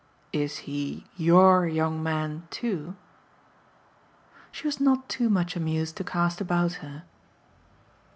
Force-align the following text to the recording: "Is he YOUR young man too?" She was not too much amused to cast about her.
"Is 0.33 0.57
he 0.65 1.05
YOUR 1.15 1.67
young 1.67 2.01
man 2.01 2.47
too?" 2.49 2.95
She 4.51 4.65
was 4.65 4.79
not 4.81 5.07
too 5.07 5.29
much 5.29 5.55
amused 5.55 5.95
to 5.97 6.03
cast 6.03 6.41
about 6.41 6.73
her. 6.81 7.03